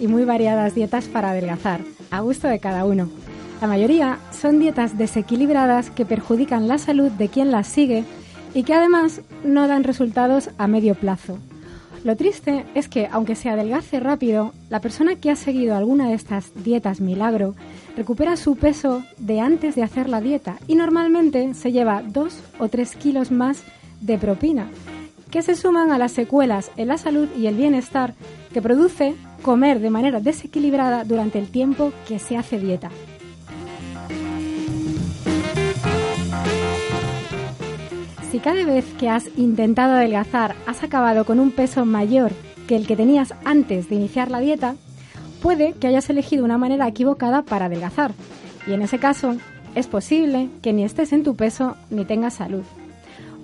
[0.00, 3.08] Y muy variadas dietas para adelgazar, a gusto de cada uno.
[3.60, 8.04] La mayoría son dietas desequilibradas que perjudican la salud de quien las sigue
[8.54, 11.38] y que además no dan resultados a medio plazo.
[12.02, 16.14] Lo triste es que, aunque se adelgace rápido, la persona que ha seguido alguna de
[16.14, 17.54] estas dietas milagro
[17.96, 22.68] recupera su peso de antes de hacer la dieta y normalmente se lleva dos o
[22.68, 23.62] tres kilos más
[24.00, 24.68] de propina,
[25.30, 28.14] que se suman a las secuelas en la salud y el bienestar
[28.52, 32.90] que produce comer de manera desequilibrada durante el tiempo que se hace dieta.
[38.30, 42.32] Si cada vez que has intentado adelgazar has acabado con un peso mayor
[42.66, 44.76] que el que tenías antes de iniciar la dieta,
[45.42, 48.12] puede que hayas elegido una manera equivocada para adelgazar.
[48.66, 49.36] Y en ese caso,
[49.74, 52.64] es posible que ni estés en tu peso ni tengas salud.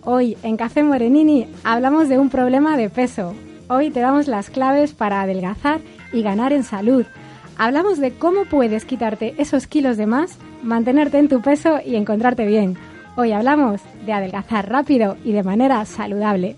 [0.02, 3.34] Hoy en Café Morenini hablamos de un problema de peso.
[3.66, 5.80] Hoy te damos las claves para adelgazar
[6.12, 7.06] y ganar en salud.
[7.56, 12.44] Hablamos de cómo puedes quitarte esos kilos de más, mantenerte en tu peso y encontrarte
[12.44, 12.76] bien.
[13.16, 16.56] Hoy hablamos de adelgazar rápido y de manera saludable.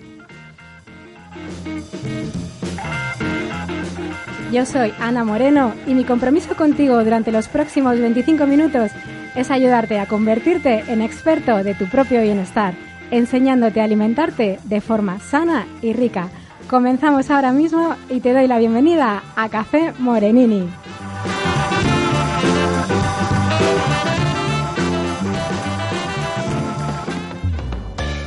[4.53, 8.91] Yo soy Ana Moreno y mi compromiso contigo durante los próximos 25 minutos
[9.37, 12.75] es ayudarte a convertirte en experto de tu propio bienestar,
[13.13, 16.31] enseñándote a alimentarte de forma sana y rica.
[16.69, 20.69] Comenzamos ahora mismo y te doy la bienvenida a Café Morenini.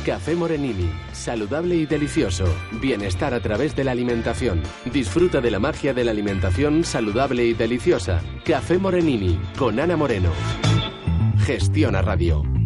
[0.06, 2.44] Café Morenini, saludable y delicioso.
[2.80, 4.62] Bienestar a través de la alimentación.
[4.90, 8.20] Disfruta de la magia de la alimentación saludable y deliciosa.
[8.44, 10.30] Café Morenini, con Ana Moreno.
[11.44, 12.59] Gestiona Radio.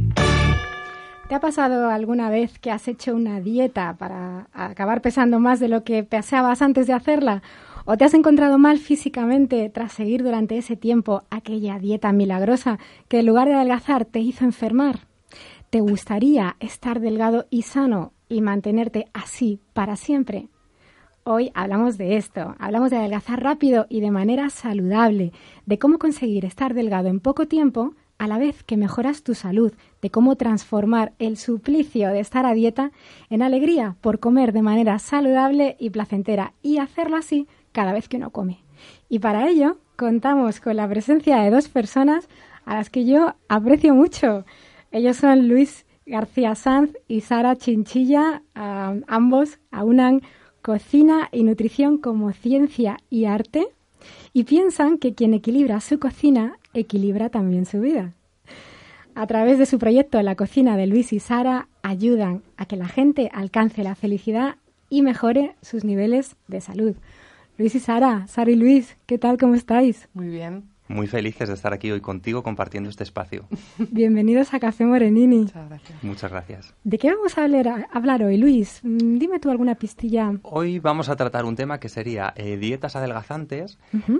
[1.28, 5.68] ¿Te ha pasado alguna vez que has hecho una dieta para acabar pesando más de
[5.68, 7.42] lo que pesabas antes de hacerla?
[7.86, 13.20] ¿O te has encontrado mal físicamente tras seguir durante ese tiempo aquella dieta milagrosa que
[13.20, 15.06] en lugar de adelgazar te hizo enfermar?
[15.70, 20.48] ¿Te gustaría estar delgado y sano y mantenerte así para siempre?
[21.24, 25.32] Hoy hablamos de esto, hablamos de adelgazar rápido y de manera saludable,
[25.64, 29.72] de cómo conseguir estar delgado en poco tiempo a la vez que mejoras tu salud,
[30.04, 32.92] de cómo transformar el suplicio de estar a dieta
[33.30, 38.18] en alegría por comer de manera saludable y placentera y hacerlo así cada vez que
[38.18, 38.58] uno come.
[39.08, 42.28] Y para ello contamos con la presencia de dos personas
[42.66, 44.44] a las que yo aprecio mucho.
[44.92, 48.42] Ellos son Luis García Sanz y Sara Chinchilla.
[48.54, 50.20] ambos aunan
[50.60, 53.68] cocina y nutrición como ciencia y arte
[54.34, 58.12] y piensan que quien equilibra su cocina equilibra también su vida.
[59.16, 62.88] A través de su proyecto La cocina de Luis y Sara ayudan a que la
[62.88, 64.56] gente alcance la felicidad
[64.90, 66.96] y mejore sus niveles de salud.
[67.56, 69.38] Luis y Sara, Sara y Luis, ¿qué tal?
[69.38, 70.08] ¿Cómo estáis?
[70.14, 70.64] Muy bien.
[70.88, 73.46] Muy felices de estar aquí hoy contigo compartiendo este espacio.
[73.78, 75.38] Bienvenidos a Café Morenini.
[75.38, 76.02] Muchas gracias.
[76.02, 76.74] Muchas gracias.
[76.82, 78.80] ¿De qué vamos a hablar, hablar hoy, Luis?
[78.82, 80.32] Mm, Dime tú alguna pistilla.
[80.42, 83.78] Hoy vamos a tratar un tema que sería eh, dietas adelgazantes,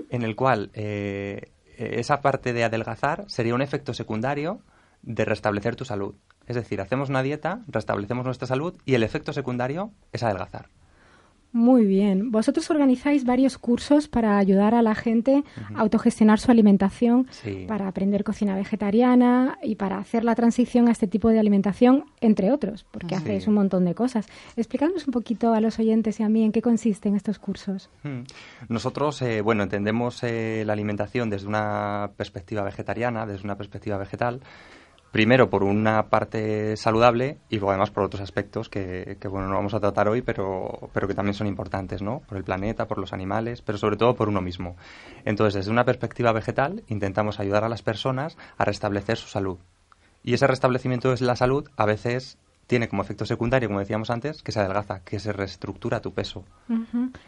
[0.09, 4.61] en el cual eh, esa parte de adelgazar sería un efecto secundario
[5.05, 6.15] de restablecer tu salud.
[6.47, 10.67] Es decir, hacemos una dieta, restablecemos nuestra salud y el efecto secundario es adelgazar.
[11.51, 12.31] Muy bien.
[12.31, 17.63] Vosotros organizáis varios cursos para ayudar a la gente a autogestionar su alimentación, Sí.
[17.65, 22.51] para aprender cocina vegetariana y para hacer la transición a este tipo de alimentación, entre
[22.51, 23.21] otros, porque Sí.
[23.21, 24.27] hacéis un montón de cosas.
[24.57, 27.89] Explicadnos un poquito a los oyentes y a mí en qué consisten estos cursos.
[28.03, 28.23] Mm.
[28.67, 34.41] Nosotros, eh, bueno, entendemos eh, la alimentación desde una perspectiva vegetariana, desde una perspectiva vegetal.
[35.15, 39.55] Primero por una parte saludable y luego además por otros aspectos que, que, bueno, no
[39.55, 42.19] vamos a tratar hoy, pero, pero que también son importantes, ¿no?
[42.27, 44.75] Por el planeta, por los animales, pero sobre todo por uno mismo.
[45.23, 49.57] Entonces, desde una perspectiva vegetal, intentamos ayudar a las personas a restablecer su salud.
[50.21, 54.41] Y ese restablecimiento de la salud a veces tiene como efecto secundario, como decíamos antes,
[54.41, 56.43] que se adelgaza, que se reestructura tu peso.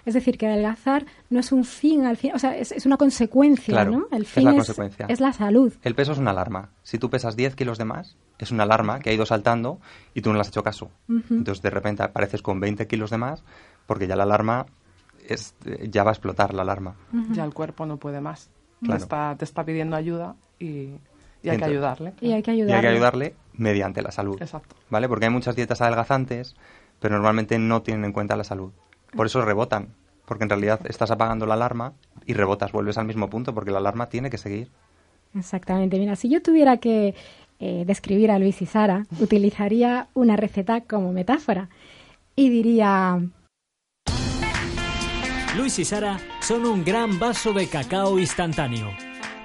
[0.05, 2.97] Es decir, que adelgazar no es un fin al fin, o sea, es, es una
[2.97, 4.07] consecuencia, Claro, ¿no?
[4.11, 5.05] El es fin la consecuencia.
[5.07, 5.73] es la salud.
[5.83, 6.69] El peso es una alarma.
[6.81, 9.79] Si tú pesas 10 kilos de más, es una alarma que ha ido saltando
[10.13, 10.89] y tú no le has hecho caso.
[11.07, 11.33] Ujú.
[11.35, 13.43] Entonces, de repente apareces con 20 kilos de más
[13.85, 14.65] porque ya la alarma
[15.27, 15.55] es,
[15.89, 16.95] ya va a explotar la alarma.
[17.31, 18.49] Ya el cuerpo no puede más.
[18.85, 20.91] Te, está, te está pidiendo ayuda y,
[21.43, 22.13] hay que ayudarle.
[22.21, 22.73] Y hay que ayudarle.
[22.73, 24.41] Y hay que ayudarle mediante la salud.
[24.41, 24.75] Exacto.
[24.89, 25.07] ¿Vale?
[25.07, 26.55] Porque hay muchas dietas adelgazantes,
[26.99, 28.71] pero normalmente no tienen en cuenta la salud.
[29.15, 29.89] Por eso rebotan.
[30.25, 31.93] Porque en realidad estás apagando la alarma
[32.25, 34.69] y rebotas, vuelves al mismo punto, porque la alarma tiene que seguir.
[35.33, 35.97] Exactamente.
[35.99, 37.15] Mira, si yo tuviera que
[37.59, 41.69] eh, describir a Luis y Sara, utilizaría una receta como metáfora
[42.35, 43.21] y diría...
[45.55, 48.89] Luis y Sara son un gran vaso de cacao instantáneo.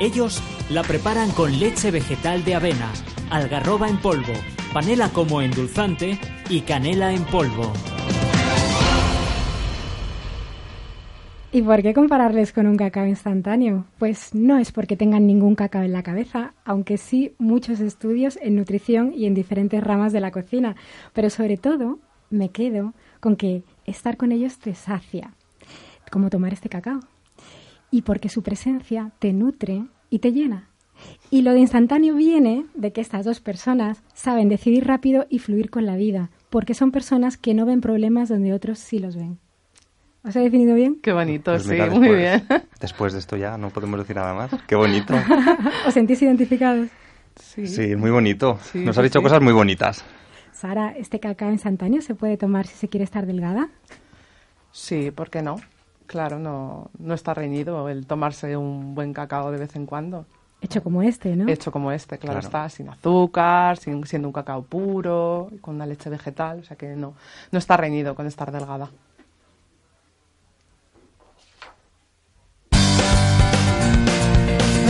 [0.00, 2.90] Ellos la preparan con leche vegetal de avena,
[3.30, 4.32] algarroba en polvo,
[4.72, 6.18] panela como endulzante
[6.48, 7.72] y canela en polvo.
[11.52, 13.84] ¿Y por qué compararles con un cacao instantáneo?
[13.98, 18.54] Pues no es porque tengan ningún cacao en la cabeza, aunque sí muchos estudios en
[18.54, 20.76] nutrición y en diferentes ramas de la cocina.
[21.12, 21.98] Pero sobre todo
[22.30, 25.34] me quedo con que estar con ellos te sacia,
[26.12, 27.00] como tomar este cacao.
[27.90, 30.68] Y porque su presencia te nutre y te llena.
[31.32, 35.68] Y lo de instantáneo viene de que estas dos personas saben decidir rápido y fluir
[35.68, 39.40] con la vida, porque son personas que no ven problemas donde otros sí los ven.
[40.22, 41.00] ¿Os he definido bien?
[41.02, 42.46] Qué bonito, pues sí, muy bien.
[42.80, 44.50] Después de esto ya no podemos decir nada más.
[44.66, 45.14] Qué bonito.
[45.86, 46.88] ¿Os sentís identificados?
[47.36, 47.66] Sí.
[47.66, 48.58] Sí, muy bonito.
[48.74, 50.04] Nos ha dicho cosas muy bonitas.
[50.52, 53.70] Sara, ¿este cacao instantáneo se puede tomar si se quiere estar delgada?
[54.72, 55.56] Sí, ¿por qué no?
[56.06, 60.26] Claro, no, no está reñido el tomarse un buen cacao de vez en cuando.
[60.60, 61.48] Hecho como este, ¿no?
[61.48, 66.10] Hecho como este, claro, está, sin azúcar, sin, siendo un cacao puro, con una leche
[66.10, 67.14] vegetal, o sea que no,
[67.50, 68.90] no está reñido con estar delgada.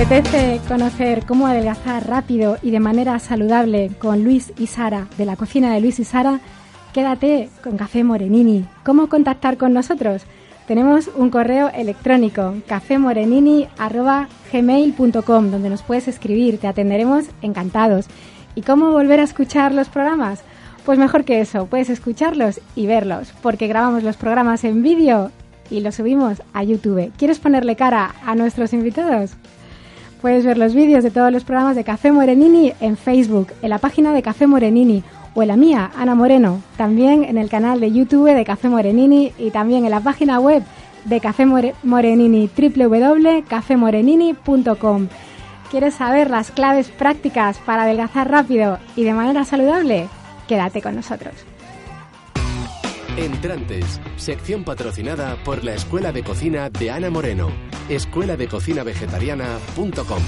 [0.02, 5.36] Apetece conocer cómo adelgazar rápido y de manera saludable con Luis y Sara de la
[5.36, 6.40] cocina de Luis y Sara,
[6.94, 8.64] quédate con Café Morenini.
[8.82, 10.22] ¿Cómo contactar con nosotros?
[10.66, 18.06] Tenemos un correo electrónico cafemorenini.gmail.com donde nos puedes escribir, te atenderemos encantados.
[18.54, 20.42] ¿Y cómo volver a escuchar los programas?
[20.86, 25.30] Pues mejor que eso, puedes escucharlos y verlos, porque grabamos los programas en vídeo
[25.68, 27.12] y los subimos a YouTube.
[27.18, 29.36] ¿Quieres ponerle cara a nuestros invitados?
[30.20, 33.78] Puedes ver los vídeos de todos los programas de Café Morenini en Facebook, en la
[33.78, 35.02] página de Café Morenini
[35.34, 39.32] o en la mía, Ana Moreno, también en el canal de YouTube de Café Morenini
[39.38, 40.62] y también en la página web
[41.06, 45.08] de Café Morenini, www.cafemorenini.com.
[45.70, 50.08] ¿Quieres saber las claves prácticas para adelgazar rápido y de manera saludable?
[50.46, 51.32] Quédate con nosotros.
[53.20, 57.50] Entrantes, sección patrocinada por la Escuela de Cocina de Ana Moreno,
[57.90, 60.22] escuela de cocina vegetariana.com.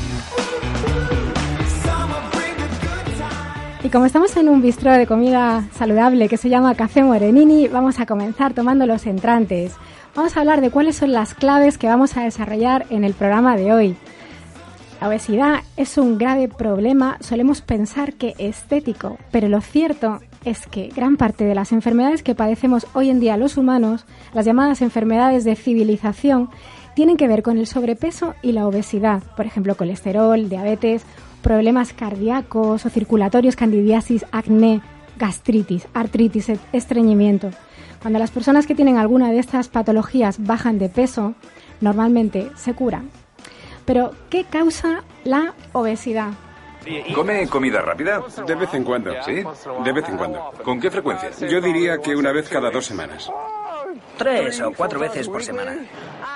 [3.82, 7.98] Y como estamos en un bistró de comida saludable que se llama Café Morenini, vamos
[7.98, 9.72] a comenzar tomando los entrantes.
[10.14, 13.56] Vamos a hablar de cuáles son las claves que vamos a desarrollar en el programa
[13.56, 13.96] de hoy.
[15.00, 20.88] La obesidad es un grave problema, solemos pensar que estético, pero lo cierto es que
[20.88, 25.44] gran parte de las enfermedades que padecemos hoy en día los humanos, las llamadas enfermedades
[25.44, 26.50] de civilización,
[26.94, 31.04] tienen que ver con el sobrepeso y la obesidad, por ejemplo, colesterol, diabetes,
[31.42, 34.82] problemas cardíacos o circulatorios, candidiasis, acné,
[35.18, 37.50] gastritis, artritis, estreñimiento.
[38.00, 41.34] Cuando las personas que tienen alguna de estas patologías bajan de peso,
[41.80, 43.10] normalmente se curan.
[43.84, 46.32] Pero, ¿qué causa la obesidad?
[47.14, 48.22] ¿Come comida rápida?
[48.46, 49.12] De vez en cuando.
[49.24, 49.42] ¿Sí?
[49.84, 50.52] De vez en cuando.
[50.64, 51.30] ¿Con qué frecuencia?
[51.46, 53.30] Yo diría que una vez cada dos semanas.
[54.16, 55.76] Tres o cuatro veces por semana.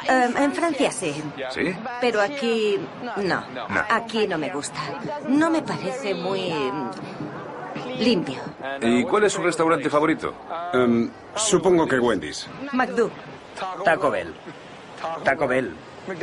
[0.08, 1.22] Em, en Francia sí.
[1.50, 1.74] ¿Sí?
[2.00, 2.78] Pero aquí
[3.16, 3.44] no.
[3.88, 4.80] Aquí no me gusta.
[5.28, 6.52] No me parece muy
[7.98, 8.40] limpio.
[8.80, 10.34] ¿Y cuál es su restaurante favorito?
[10.72, 12.48] Em, supongo que Wendy's.
[12.72, 13.10] McDo.
[13.84, 14.34] Taco Bell.
[15.24, 15.74] Taco Bell.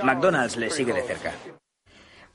[0.03, 1.33] McDonald's le sigue de cerca.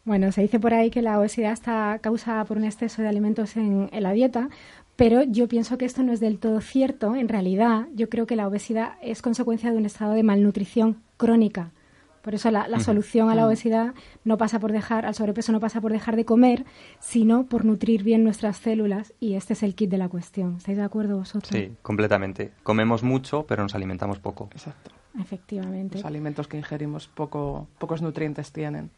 [0.09, 3.59] Bueno, se dice por ahí que la obesidad está causada por un exceso de alimentos
[3.59, 4.49] en, la dieta,
[4.97, 7.15] pero yo pienso que esto no es del todo cierto.
[7.15, 11.73] En realidad, yo creo que la obesidad es consecuencia de un estado de malnutrición crónica.
[12.23, 13.93] Por eso la, solución a la obesidad
[14.25, 16.65] no pasa por dejar, al sobrepeso no pasa por dejar de comer,
[17.01, 20.57] sino por nutrir bien nuestras células y este es el kit de la cuestión.
[20.57, 21.51] ¿Estáis de acuerdo vosotros?
[21.53, 22.53] Sí, completamente.
[22.63, 24.49] Comemos mucho, pero nos alimentamos poco.
[24.53, 24.91] Exacto.
[25.21, 25.99] Efectivamente.
[25.99, 28.91] Los alimentos que ingerimos poco, pocos nutrientes tienen.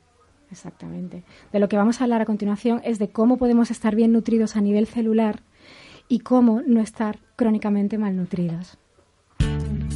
[0.51, 1.23] Exactamente.
[1.53, 4.57] De lo que vamos a hablar a continuación es de cómo podemos estar bien nutridos
[4.57, 5.43] a nivel celular
[6.09, 8.79] y cómo no estar crónicamente malnutridos.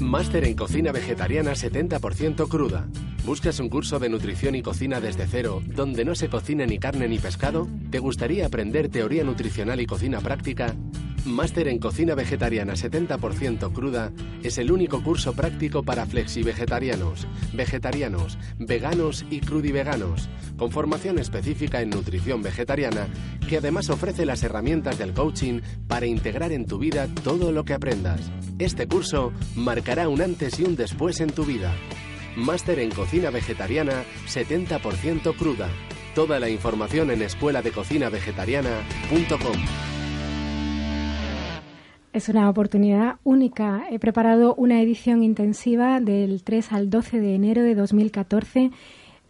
[0.01, 2.89] Máster en cocina vegetariana 70% cruda.
[3.25, 7.09] ¿Buscas un curso de nutrición y cocina desde cero, donde no se cocina ni carne
[7.09, 7.67] ni pescado?
[7.91, 10.75] ¿Te gustaría aprender teoría nutricional y cocina práctica?
[11.25, 14.13] Máster en Cocina Vegetariana 70% cruda
[14.43, 20.29] es el único curso práctico para flexi-vegetarianos, vegetarianos, veganos y crudiveganos,
[20.59, 23.09] con formación específica en nutrición vegetariana,
[23.49, 27.73] que además ofrece las herramientas del coaching para integrar en tu vida todo lo que
[27.73, 28.21] aprendas.
[28.59, 31.75] Este curso marcará un antes y un después en tu vida.
[32.37, 35.71] Máster en Cocina Vegetariana 70% cruda.
[36.15, 39.94] Toda la información en escueladecocinavegetariana.com.
[42.15, 43.87] Es una oportunidad única.
[43.91, 48.71] He preparado una edición intensiva del 3 al 12 de enero de 2014,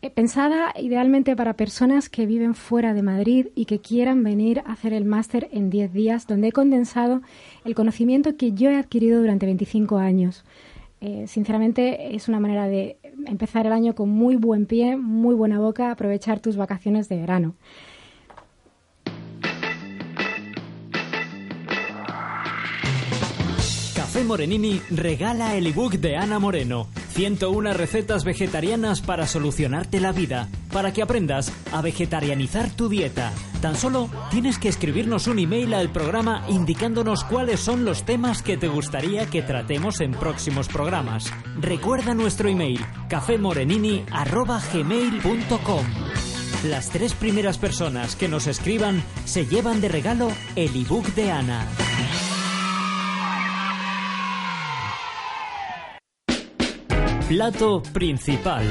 [0.02, 4.72] eh, pensada idealmente para personas que viven fuera de Madrid y que quieran venir a
[4.72, 7.22] hacer el máster en 10 días, donde he condensado
[7.64, 10.44] el conocimiento que yo he adquirido durante 25 años.
[11.00, 15.58] Eh, sinceramente, es una manera de empezar el año con muy buen pie, muy buena
[15.58, 17.54] boca, aprovechar tus vacaciones de verano.
[24.24, 26.88] Morenini regala el ebook de Ana Moreno.
[27.14, 33.32] 101 recetas vegetarianas para solucionarte la vida, para que aprendas a vegetarianizar tu dieta.
[33.60, 38.56] Tan solo tienes que escribirnos un email al programa indicándonos cuáles son los temas que
[38.56, 41.32] te gustaría que tratemos en próximos programas.
[41.60, 45.84] Recuerda nuestro email cafemorenini@gmail.com.
[46.64, 51.66] Las tres primeras personas que nos escriban se llevan de regalo el ebook de Ana.
[57.28, 58.62] Plato principal.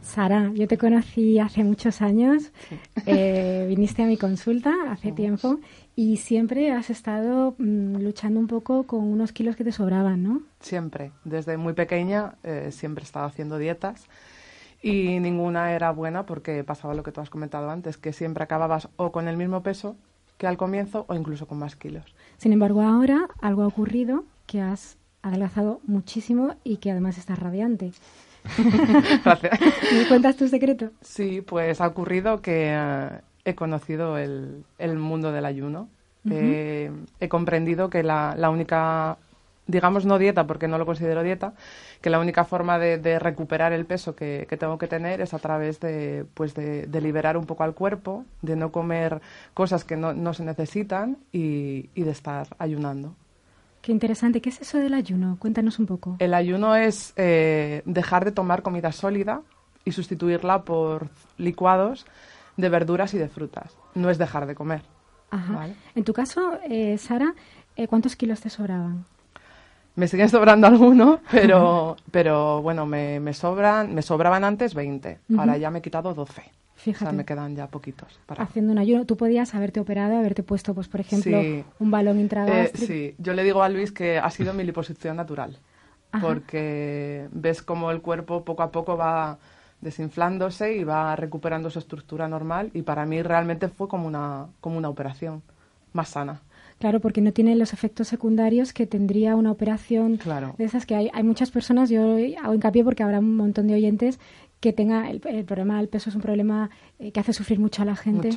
[0.00, 2.50] Sara, yo te conocí hace muchos años,
[3.04, 5.60] eh, viniste a mi consulta hace tiempo
[5.94, 10.40] y siempre has estado mm, luchando un poco con unos kilos que te sobraban, ¿no?
[10.60, 14.08] Siempre, desde muy pequeña eh, siempre he estado haciendo dietas
[14.90, 18.88] y ninguna era buena porque pasaba lo que tú has comentado antes, que siempre acababas
[18.96, 19.96] o con el mismo peso
[20.38, 22.14] que al comienzo o incluso con más kilos.
[22.36, 27.92] Sin embargo, ahora algo ha ocurrido que has adelgazado muchísimo y que además estás radiante.
[29.24, 29.60] Gracias.
[29.92, 30.90] ¿Me cuentas tu secreto?
[31.00, 33.08] Sí, pues ha ocurrido que eh,
[33.44, 35.88] he conocido el, el, mundo del ayuno.
[36.28, 36.90] Eh,
[37.20, 39.16] he comprendido que la, la única,
[39.66, 41.54] digamos no dieta, porque no lo considero dieta,
[42.00, 45.34] que la única forma de, de recuperar el peso que, que tengo que tener es
[45.34, 49.20] a través de, pues de, de liberar un poco al cuerpo, de no comer
[49.54, 53.14] cosas que no, no se necesitan y, y de estar ayunando.
[53.82, 54.40] Qué interesante.
[54.40, 55.36] ¿Qué es eso del ayuno?
[55.38, 56.16] Cuéntanos un poco.
[56.18, 59.42] El ayuno es eh, dejar de tomar comida sólida
[59.84, 61.08] y sustituirla por
[61.38, 62.04] licuados
[62.56, 63.76] de verduras y de frutas.
[63.94, 64.82] No es dejar de comer.
[65.30, 65.54] Ajá.
[65.54, 65.74] ¿vale?
[65.94, 67.34] En tu caso, eh, Sara,
[67.76, 69.04] eh, ¿cuántos kilos te sobraban?
[69.96, 75.18] Me siguen sobrando algunos, pero, pero bueno, me, me sobran, me sobraban antes 20.
[75.38, 76.42] Ahora ya me he quitado 12.
[76.76, 77.04] Fíjate.
[77.06, 78.20] O sea, me quedan ya poquitos.
[78.26, 78.44] Para...
[78.44, 79.06] Haciendo un ayuno.
[79.06, 81.64] Tú podías haberte operado, haberte puesto, pues, por ejemplo, Sí.
[81.80, 82.86] un balón Eh, intragástrico.
[82.86, 85.56] sí, yo le digo a Luis que ha sido mi liposucción natural.
[86.12, 86.24] Ajá.
[86.24, 89.38] Porque ves cómo el cuerpo poco a poco va
[89.80, 94.76] desinflándose y va recuperando su estructura normal y para mí realmente fue como una, como
[94.78, 95.42] una operación
[95.92, 96.40] más sana.
[96.78, 100.54] Claro, porque no tiene los efectos secundarios que tendría una operación Claro.
[100.58, 103.74] de esas que hay, hay muchas personas, yo hago hincapié porque habrá un montón de
[103.74, 104.20] oyentes
[104.60, 107.82] que tenga el, el problema del peso es un problema eh, que hace sufrir mucho
[107.82, 108.28] a la gente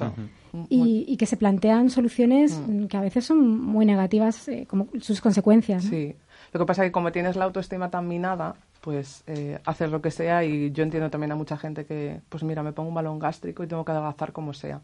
[0.52, 0.68] Mucho.
[0.70, 4.88] y, y que se plantean soluciones mm, que a veces son muy negativas eh, como
[5.00, 5.84] sus consecuencias.
[5.86, 5.90] ¿no?
[5.90, 6.16] Sí.
[6.54, 10.02] Lo que pasa es que como tienes la autoestima tan minada, pues eh, haces lo
[10.02, 12.96] que sea y yo entiendo también a mucha gente que, pues mira, me pongo un
[12.96, 14.82] balón gástrico y tengo que adelgazar como sea.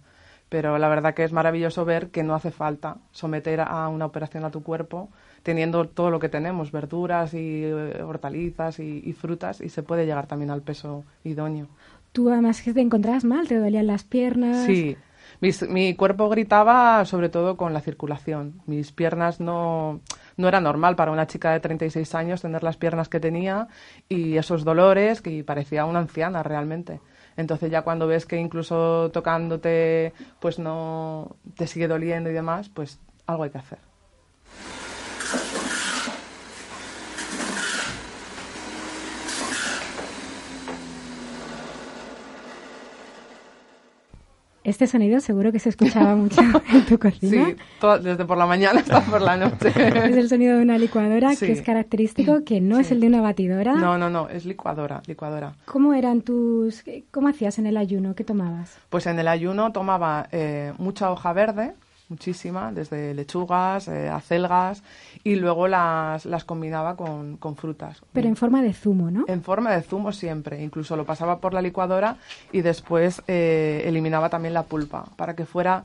[0.50, 4.46] Pero la verdad que es maravilloso ver que no hace falta someter a una operación
[4.46, 5.10] a tu cuerpo
[5.44, 10.06] teniendo todo lo que tenemos, verduras y eh, hortalizas y, y frutas y se puede
[10.06, 11.68] llegar también al peso idóneo.
[12.12, 14.66] Tú además que te encontrabas mal, te dolían las piernas.
[14.66, 14.96] Sí,
[15.42, 18.54] Mis- mi cuerpo gritaba sobre todo con la circulación.
[18.68, 20.00] Mis piernas no,
[20.38, 23.68] no era normal para una chica de 36 años tener las piernas que tenía
[24.08, 27.02] y esos dolores que parecía una anciana realmente.
[27.38, 33.00] Entonces ya cuando ves que incluso tocándote pues no te sigue doliendo y demás, pues
[33.28, 33.80] algo hay que hacer.
[44.66, 46.42] Este sonido seguro que se escuchaba mucho
[46.74, 47.46] en tu cocina.
[47.46, 49.70] Sí, todo- desde por la mañana hasta por la noche.
[49.76, 51.46] Es el sonido de una licuadora Sí.
[51.46, 53.76] que es característico, que no es el de una batidora.
[53.76, 55.54] No, no, no, es licuadora, licuadora.
[55.66, 56.84] ¿Cómo eran tus...
[57.12, 58.16] ¿Cómo hacías en el ayuno?
[58.16, 58.76] ¿Qué tomabas?
[58.90, 61.74] Pues en el ayuno tomaba eh, mucha hoja verde,
[62.10, 64.84] muchísima, desde lechugas, eh, acelgas,
[65.24, 68.02] y luego las, las combinaba con, con frutas.
[68.14, 69.26] Pero en forma de zumo, ¿no?
[69.28, 72.18] En forma de zumo siempre, incluso lo pasaba por la licuadora
[72.52, 75.84] y después eh, eliminaba también la pulpa para que fuera,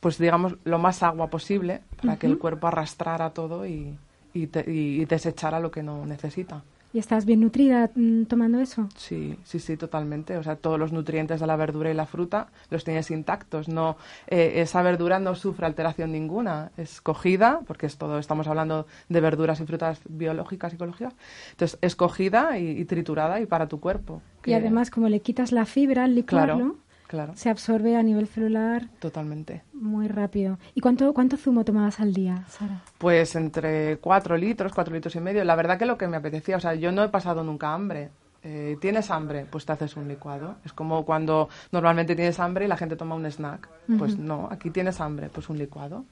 [0.00, 3.96] pues digamos, lo más agua posible, para que el cuerpo arrastrara todo y,
[4.34, 6.62] y, te- y desechara lo que no necesita.
[6.96, 8.88] ¿Y estás bien nutrida mm, tomando eso?
[8.96, 10.38] Sí, sí, sí, totalmente.
[10.38, 13.68] O sea, todos los nutrientes de la verdura y la fruta los tienes intactos.
[13.68, 13.98] No,
[14.28, 16.70] eh, esa verdura no sufre alteración ninguna.
[16.78, 21.12] Es cogida, porque es todo, estamos hablando de verduras y frutas biológicas y ecológicas.
[21.50, 24.22] Entonces, es cogida y, y triturada y para tu cuerpo.
[24.46, 26.76] Y además, como le quitas la fibra al licuarlo, Claro,
[27.06, 29.62] claro, se absorbe a nivel celular totalmente.
[29.72, 30.58] muy rápido.
[30.74, 32.82] ¿Y cuánto, cuánto zumo tomabas al día, Sara?
[32.98, 35.44] Pues entre cuatro litros, cuatro litros y medio.
[35.44, 38.10] La verdad que lo que me apetecía, o sea, yo no he pasado nunca hambre.
[38.42, 39.44] Eh, ¿Tienes hambre?
[39.50, 40.56] Pues te haces un licuado.
[40.64, 43.68] Es como cuando normalmente tienes hambre y la gente toma un snack.
[43.98, 46.04] Pues no, aquí tienes hambre, pues un licuado.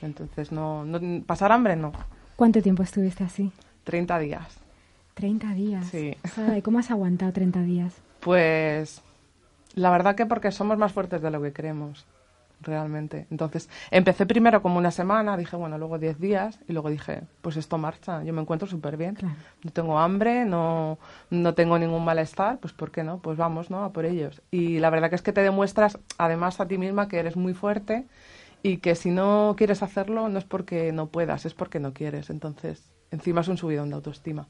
[0.00, 1.90] Entonces, no, no pasar hambre no.
[2.36, 3.50] ¿Cuánto tiempo estuviste así?
[3.84, 4.58] 30 días.
[5.14, 5.86] 30 días.
[5.86, 6.16] Sí.
[6.56, 7.94] ¿y cómo has aguantado 30 días?
[8.20, 9.02] Pues
[9.74, 12.06] la verdad que porque somos más fuertes de lo que creemos,
[12.62, 13.26] realmente.
[13.30, 17.56] Entonces, empecé primero como una semana, dije, bueno, luego 10 días, y luego dije, pues
[17.56, 19.16] esto marcha, yo me encuentro súper bien.
[19.62, 20.98] No tengo hambre, no,
[21.30, 23.18] no tengo ningún malestar, pues ¿por qué no?
[23.18, 23.84] Pues vamos, ¿no?
[23.84, 24.42] A por ellos.
[24.50, 27.54] Y la verdad que es que te demuestras, además, a ti misma que eres muy
[27.54, 28.06] fuerte
[28.62, 32.30] y que si no quieres hacerlo no es porque no puedas, es porque no quieres.
[32.30, 34.46] Entonces, encima es un subidón de autoestima.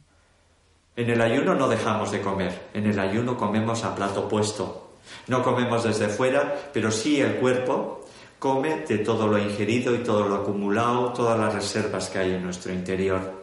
[0.94, 4.91] En el ayuno no dejamos de comer, en el ayuno comemos a plato puesto.
[5.28, 8.04] No comemos desde fuera, pero sí el cuerpo
[8.38, 12.42] come de todo lo ingerido y todo lo acumulado, todas las reservas que hay en
[12.42, 13.42] nuestro interior.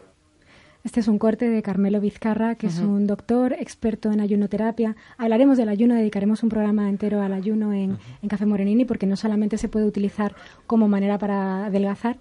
[0.82, 4.96] Este es un corte de Carmelo Vizcarra, que es un doctor experto en ayunoterapia.
[5.18, 9.16] Hablaremos del ayuno, dedicaremos un programa entero al ayuno en, en Café Morenini, porque no
[9.16, 10.34] solamente se puede utilizar
[10.66, 12.18] como manera para adelgazar,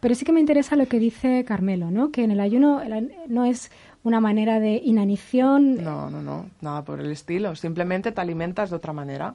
[0.00, 2.10] pero sí que me interesa lo que dice Carmelo, ¿no?
[2.10, 3.70] Que en el ayuno el no es
[4.04, 5.82] una manera de inanición.
[5.82, 7.56] No, no, no, nada por el estilo.
[7.56, 9.34] Simplemente te alimentas de otra manera.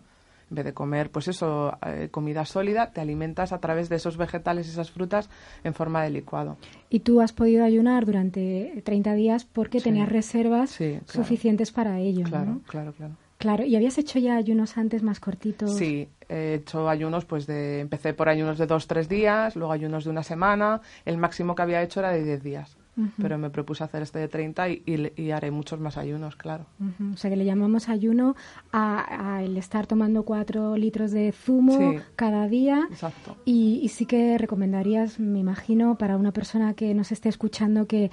[0.49, 4.17] En vez de comer, pues eso, eh, comida sólida, te alimentas a través de esos
[4.17, 5.29] vegetales y esas frutas
[5.63, 6.57] en forma de licuado.
[6.89, 9.83] Y tú has podido ayunar durante 30 días porque Sí.
[9.85, 11.23] tenías reservas Sí, claro.
[11.23, 12.61] suficientes para ello, Claro, ¿no?
[12.67, 13.13] claro, claro.
[13.37, 15.71] Claro, ¿y habías hecho ya ayunos antes más cortitos?
[15.71, 20.03] Sí, he hecho ayunos, pues de, empecé por ayunos de dos, tres días, luego ayunos
[20.03, 20.81] de una semana.
[21.05, 22.75] El máximo que había hecho era de 10 días.
[23.21, 26.65] Pero me propuse hacer este de 30 y, y y haré muchos más ayunos, claro.
[27.13, 28.35] O sea, que le llamamos ayuno
[28.71, 31.97] a, a el estar tomando cuatro litros de zumo Sí.
[32.15, 32.87] cada día.
[32.89, 33.37] Exacto.
[33.45, 38.11] Y, y sí que recomendarías, me imagino, para una persona que nos esté escuchando que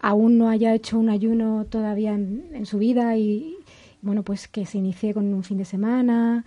[0.00, 3.56] aún no haya hecho un ayuno todavía en, en su vida y,
[4.02, 6.44] bueno, pues que se inicie con un fin de semana.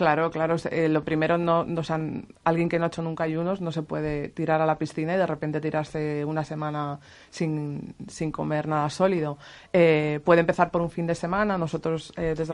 [0.00, 0.56] Claro, claro.
[0.70, 2.00] eh, lo primero, no, no, o sea,
[2.44, 5.18] alguien que no ha hecho nunca ayunos no se puede tirar a la piscina y
[5.18, 9.36] de repente tirarse una semana sin, sin comer nada sólido.
[9.74, 11.58] Eh, puede empezar por un fin de semana.
[11.58, 12.46] Nosotros eh, desde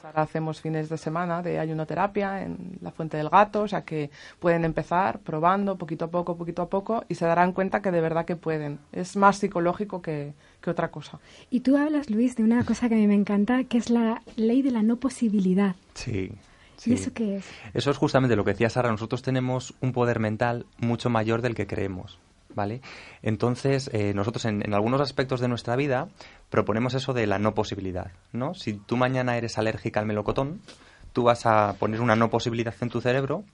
[0.00, 4.10] Sara hacemos fines de semana de ayunoterapia en la Fuente del Gato, o sea que
[4.38, 8.00] pueden empezar probando poquito a poco, poquito a poco y se darán cuenta que de
[8.00, 8.78] verdad que pueden.
[8.90, 11.18] Es más psicológico que, que otra cosa.
[11.50, 14.22] Y tú hablas, Luis, de una cosa que a mí me encanta, que es la
[14.36, 15.74] ley de la no posibilidad.
[15.92, 16.32] Sí.
[16.86, 17.46] ¿Y eso qué es?
[17.74, 18.90] Eso es justamente lo que decía Sara.
[18.90, 22.18] Nosotros tenemos un poder mental mucho mayor del que creemos.
[22.52, 22.80] ¿Vale?
[23.22, 26.08] Entonces, eh, nosotros en, en algunos aspectos de nuestra vida
[26.48, 28.54] proponemos eso de la no posibilidad, ¿no?
[28.54, 30.60] Si tú mañana eres alérgica al melocotón,
[31.12, 33.44] tú vas a poner una no posibilidad en tu cerebro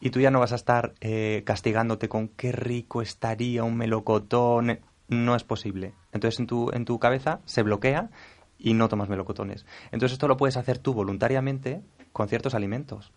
[0.00, 4.80] y tú ya no vas a estar eh, castigándote con qué rico estaría un melocotón.
[5.08, 5.92] No es posible.
[6.12, 8.10] Entonces, en tu, en tu cabeza se bloquea
[8.58, 9.66] y no tomas melocotones.
[9.92, 11.82] Entonces, esto lo puedes hacer tú voluntariamente
[12.14, 13.10] con ciertos alimentos.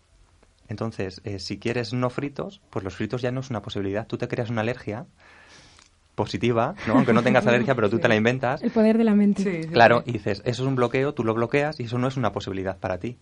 [0.68, 4.06] Entonces, eh, si quieres no fritos, pues los fritos ya no es una posibilidad.
[4.08, 5.06] Tú te creas una alergia
[6.16, 6.94] positiva, ¿no?
[6.94, 8.60] aunque no tengas alergia, pero tú te la inventas.
[8.60, 9.68] El poder de la mente.
[9.68, 12.32] Claro, y dices, eso es un bloqueo, tú lo bloqueas y eso no es una
[12.32, 13.16] posibilidad para ti.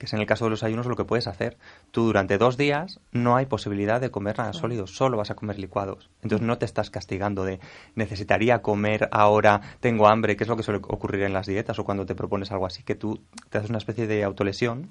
[0.00, 1.58] Que es en el caso de los ayunos lo que puedes hacer.
[1.90, 5.58] Tú durante dos días no hay posibilidad de comer nada sólido, solo vas a comer
[5.58, 6.08] licuados.
[6.22, 7.60] Entonces no te estás castigando de
[7.96, 11.84] necesitaría comer ahora, tengo hambre, que es lo que suele ocurrir en las dietas o
[11.84, 14.88] cuando te propones algo así, que tú te haces una especie de autolesión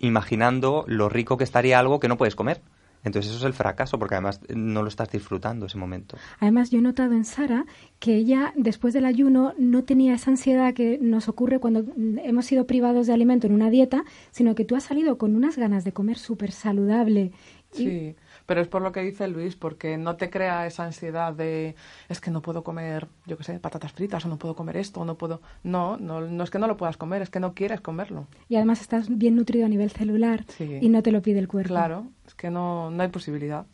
[0.00, 2.60] imaginando lo rico que estaría algo que no puedes comer.
[3.04, 6.16] Entonces eso es el fracaso, porque además no lo estás disfrutando ese momento.
[6.40, 7.66] Además, yo he notado en Sara
[7.98, 12.66] que ella, después del ayuno, no tenía esa ansiedad que nos ocurre cuando hemos sido
[12.66, 15.92] privados de alimento en una dieta, sino que tú has salido con unas ganas de
[15.92, 17.32] comer súper saludable.
[17.72, 18.14] Sí,
[18.46, 21.74] pero es por lo que dice Luis, porque no te crea esa ansiedad de
[22.08, 25.00] es que no puedo comer, yo qué sé, patatas fritas o no puedo comer esto
[25.00, 25.40] o no puedo.
[25.62, 28.26] No, no, no es que no lo puedas comer, es que no quieres comerlo.
[28.48, 30.78] Y además estás bien nutrido a nivel celular Sí.
[30.80, 31.68] y no te lo pide el cuerpo.
[31.68, 33.66] Claro, es que no, no hay posibilidad.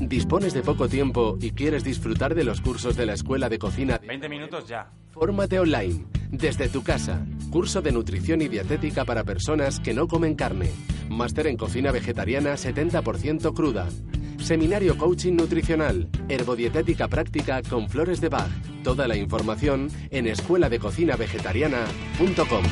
[0.00, 3.98] ¿Dispones de poco tiempo y quieres disfrutar de los cursos de la Escuela de Cocina?
[4.06, 4.88] 20 minutos ya.
[5.10, 7.26] Fórmate online, desde tu casa.
[7.50, 10.70] Curso de nutrición y dietética para personas que no comen carne.
[11.08, 13.86] Máster en cocina vegetariana 70% cruda.
[14.38, 16.08] Seminario coaching nutricional.
[16.28, 18.50] Herbodietética práctica con flores de Bach.
[18.82, 22.64] Toda la información en escueladecocinavegetariana.com.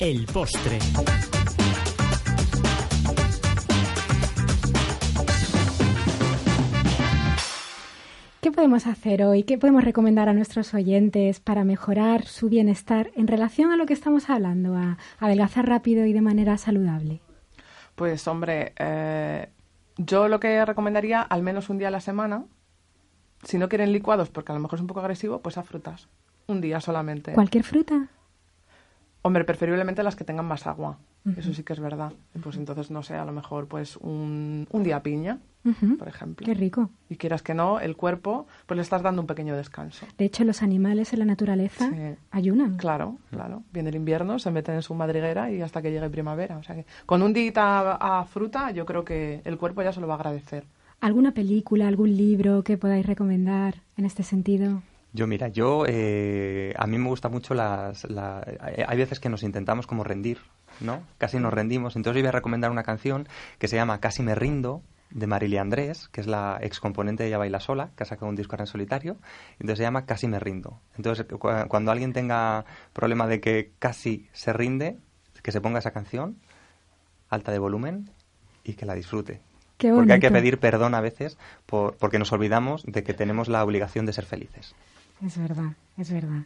[0.00, 0.78] El postre.
[8.44, 9.44] ¿Qué podemos hacer hoy?
[9.44, 13.94] ¿Qué podemos recomendar a nuestros oyentes para mejorar su bienestar en relación a lo que
[13.94, 17.22] estamos hablando, a adelgazar rápido y de manera saludable?
[17.94, 19.48] Pues hombre, eh,
[19.96, 22.44] yo lo que recomendaría, al menos un día a la semana,
[23.44, 26.08] si no quieren licuados, porque a lo mejor es un poco agresivo, pues a frutas.
[26.46, 27.32] Un día solamente.
[27.32, 28.08] ¿Cualquier fruta?
[29.22, 30.98] Hombre, preferiblemente las que tengan más agua.
[31.36, 32.12] Eso sí que es verdad.
[32.42, 35.38] Pues entonces, no sé, a lo mejor pues un, un día piña,
[35.98, 36.44] por ejemplo.
[36.44, 36.90] Qué rico.
[37.08, 40.06] Y quieras que no, el cuerpo, pues le estás dando un pequeño descanso.
[40.18, 41.96] De hecho, los animales en la naturaleza Sí.
[42.30, 42.76] ayunan.
[42.76, 43.62] Claro, claro.
[43.72, 46.58] Viene el invierno, se meten en su madriguera y hasta que llegue primavera.
[46.58, 49.92] O sea que con un día a, a fruta, yo creo que el cuerpo ya
[49.94, 50.64] se lo va a agradecer.
[51.00, 54.82] ¿Alguna película, algún libro que podáis recomendar en este sentido?
[55.14, 58.04] Yo, mira, yo, eh, a mí me gusta mucho las...
[58.10, 60.38] la- hay hay veces que nos intentamos como rendir,
[60.80, 61.02] ¿no?
[61.18, 61.96] Casi nos rendimos.
[61.96, 65.60] Entonces yo voy a recomendar una canción que se llama Casi me rindo, de Marilia
[65.60, 68.54] Andrés, que es la ex componente de Ella Baila Sola, que ha sacado un disco
[68.54, 69.16] ahora en solitario.
[69.60, 70.80] Entonces se llama Casi me rindo.
[70.96, 74.98] Entonces cu- cuando alguien tenga problema de que casi se rinde,
[75.42, 76.36] que se ponga esa canción,
[77.28, 78.10] alta de volumen,
[78.64, 79.40] y que la disfrute.
[79.78, 83.48] Qué Porque hay que pedir perdón a veces por, porque nos olvidamos de que tenemos
[83.48, 84.74] la obligación de ser felices.
[85.24, 86.42] Es verdad, es verdad.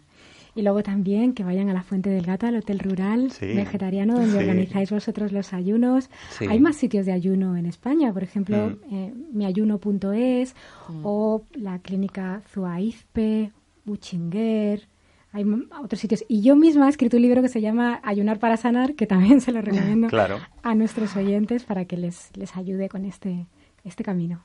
[0.58, 3.46] Y luego también que vayan a la Fuente del Gato, al Hotel Rural Sí.
[3.46, 4.36] Vegetariano, donde Sí.
[4.38, 6.10] organizáis vosotros los ayunos.
[6.36, 6.46] Sí.
[6.48, 8.94] Hay más sitios de ayuno en España, por ejemplo, Mm.
[8.94, 10.56] eh, miayuno.es
[11.04, 13.52] o la clínica Zuaizpe,
[13.84, 14.88] Buchinguer.
[15.32, 15.44] Hay
[15.82, 16.24] otros sitios.
[16.26, 19.40] Y yo misma he escrito un libro que se llama Ayunar para sanar, que también
[19.40, 20.38] se lo recomiendo Claro.
[20.62, 23.46] a nuestros oyentes para que les, les ayude con este,
[23.84, 24.42] este camino.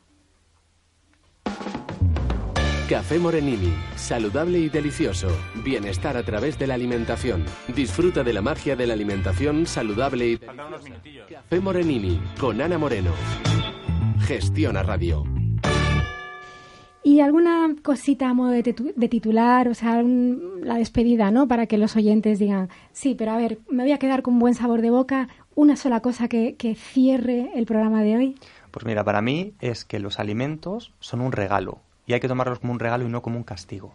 [2.90, 5.28] Café Morenini, saludable y delicioso.
[5.64, 7.46] Bienestar a través de la alimentación.
[7.74, 10.40] Disfruta de la magia de la alimentación saludable y
[10.84, 11.28] minutillos.
[11.30, 13.12] Café Morenini con Ana Moreno.
[14.20, 15.24] Gestiona Radio.
[17.06, 21.48] Y alguna cosita a modo de, titu- de titular, o sea, un- la despedida, ¿no?
[21.48, 24.54] Para que los oyentes digan, sí, pero a ver, me voy a quedar con buen
[24.56, 25.28] sabor de boca.
[25.56, 28.36] Una sola cosa que, que cierre el programa de hoy.
[28.72, 32.60] Pues mira, para mí es que los alimentos son un regalo y hay que tomarlos
[32.60, 33.94] como un regalo y no como un castigo,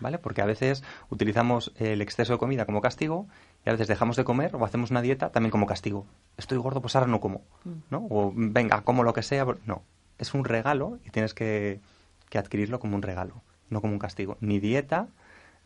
[0.00, 0.18] ¿vale?
[0.18, 3.26] Porque a veces utilizamos el exceso de comida como castigo
[3.64, 6.06] y a veces dejamos de comer o hacemos una dieta también como castigo.
[6.36, 7.42] Estoy gordo, pues ahora no como,
[7.90, 8.06] ¿no?
[8.10, 9.46] O venga, como lo que sea.
[9.66, 9.82] No,
[10.18, 11.80] es un regalo y tienes que,
[12.28, 14.36] que adquirirlo como un regalo, no como un castigo.
[14.40, 15.08] Ni dieta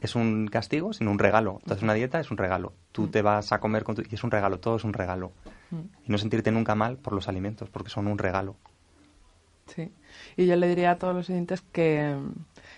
[0.00, 1.58] es un castigo, sino un regalo.
[1.62, 2.72] Entonces una dieta es un regalo.
[2.90, 4.02] Tú te vas a comer con tu...
[4.02, 5.32] y es un regalo, todo es un regalo.
[6.04, 8.56] Y no sentirte nunca mal por los alimentos, porque son un regalo.
[9.66, 9.92] Sí.
[10.36, 12.16] Y yo le diría a todos los oyentes que,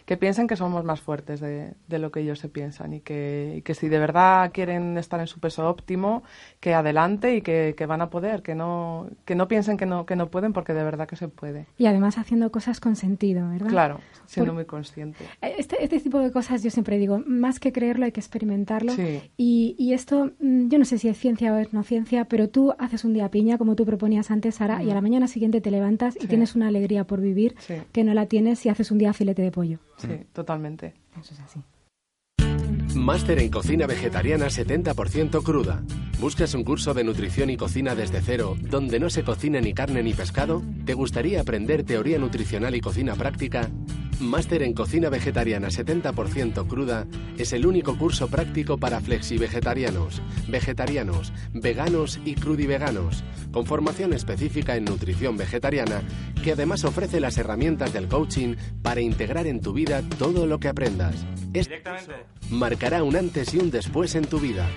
[0.04, 3.54] que piensen que somos más fuertes de, de lo que ellos se piensan y que,
[3.58, 6.22] y que si de verdad quieren estar en su peso óptimo,
[6.60, 10.04] que adelante y que, que van a poder, que no, que no piensen que no,
[10.04, 11.66] que no pueden porque de verdad que se puede.
[11.78, 13.68] Y además haciendo cosas con sentido, ¿verdad?
[13.68, 15.24] Claro, siendo Por- muy consciente.
[15.40, 18.92] Este, este tipo de cosas yo siempre digo, más que creerlo hay que experimentarlo.
[18.92, 19.22] Sí.
[19.38, 22.48] Y, y esto, mm, yo no sé si es ciencia o es no ciencia, pero
[22.50, 25.60] tú haces un día piña, como tú proponías antes, Sara, y a la mañana siguiente
[25.62, 27.74] te levantas y tienes una alegría por vivir Sí.
[27.92, 29.78] que no la tienes si haces un día filete de pollo.
[29.96, 30.94] Sí, totalmente.
[31.20, 31.60] Eso es así.
[32.94, 35.82] Máster en cocina vegetariana 70% cruda.
[36.20, 40.02] ¿Buscas un curso de nutrición y cocina desde cero, donde no se cocine ni carne
[40.02, 40.62] ni pescado?
[40.86, 43.68] ¿Te gustaría aprender teoría nutricional y cocina práctica?
[44.20, 52.20] Máster en cocina vegetariana 70% cruda es el único curso práctico para flexi-vegetarianos, vegetarianos, veganos
[52.24, 56.02] y crudiveganos, con formación específica en nutrición vegetariana,
[56.42, 60.68] que además ofrece las herramientas del coaching para integrar en tu vida todo lo que
[60.68, 61.26] aprendas.
[61.52, 61.82] Este
[62.50, 64.68] marcará un antes y un después en tu vida.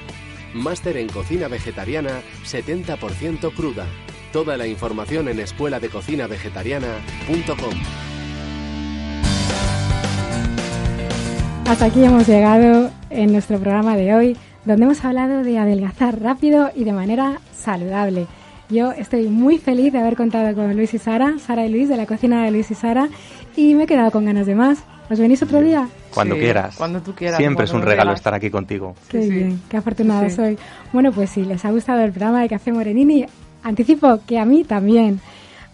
[0.53, 3.85] Máster en cocina vegetariana 70% cruda.
[4.33, 8.06] Toda la información en escuela de cocina vegetariana.com.
[11.67, 16.71] Hasta aquí hemos llegado en nuestro programa de hoy, donde hemos hablado de adelgazar rápido
[16.75, 18.25] y de manera saludable.
[18.69, 21.97] Yo estoy muy feliz de haber contado con Luis y Sara, Sara y Luis, de
[21.97, 23.07] la cocina de Luis y Sara,
[23.55, 24.79] y me he quedado con ganas de más.
[25.09, 25.87] ¿Os venís otro día?
[26.13, 26.75] Cuando Sí, quieras.
[26.75, 28.19] cuando tú quieras, Siempre es un regalo quieras.
[28.19, 28.93] estar aquí contigo.
[29.07, 29.33] Qué Sí, sí.
[29.35, 30.35] bien, qué afortunada Sí, sí.
[30.35, 30.57] soy.
[30.91, 33.25] Bueno, pues si les ha gustado el programa de Café Morenini,
[33.63, 35.21] anticipo que a mí también.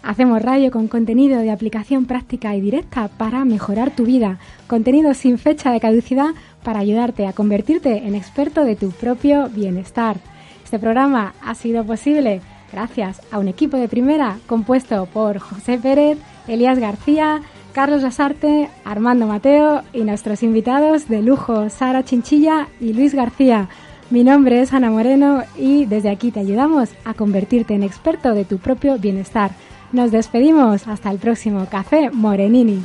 [0.04, 4.38] Hacemos radio con contenido de aplicación práctica y directa para mejorar tu vida.
[4.66, 10.18] Contenido sin fecha de caducidad para ayudarte a convertirte en experto de tu propio bienestar.
[10.62, 16.18] Este programa ha sido posible gracias a un equipo de primera compuesto por José Pérez,
[16.48, 17.40] Elías García,
[17.72, 23.70] Carlos Lasarte, Armando Mateo y nuestros invitados de lujo, Sara Chinchilla y Luis García.
[24.10, 28.44] Mi nombre es Ana Moreno y desde aquí te ayudamos a convertirte en experto de
[28.44, 29.52] tu propio bienestar.
[29.94, 30.88] Nos despedimos.
[30.88, 32.82] Hasta el próximo Café Morenini.